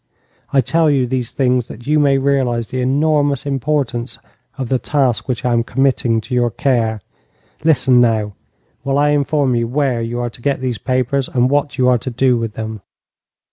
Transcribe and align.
I 0.51 0.61
tell 0.61 0.89
you 0.89 1.05
these 1.05 1.29
things 1.29 1.67
that 1.67 1.85
you 1.85 1.99
may 1.99 2.17
realize 2.17 2.65
the 2.65 2.81
enormous 2.81 3.45
importance 3.45 4.17
of 4.57 4.69
the 4.69 4.79
task 4.79 5.27
which 5.27 5.45
I 5.45 5.53
am 5.53 5.63
committing 5.63 6.21
to 6.21 6.33
your 6.33 6.49
care. 6.49 7.01
Listen, 7.63 8.01
now, 8.01 8.33
while 8.81 8.97
I 8.97 9.09
inform 9.09 9.53
you 9.53 9.67
where 9.67 10.01
you 10.01 10.19
are 10.19 10.31
to 10.31 10.41
get 10.41 10.59
these 10.59 10.79
papers, 10.79 11.27
and 11.29 11.51
what 11.51 11.77
you 11.77 11.87
are 11.87 11.99
to 11.99 12.09
do 12.09 12.35
with 12.35 12.53
them. 12.53 12.81